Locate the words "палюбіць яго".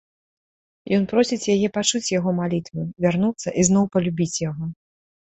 3.97-4.65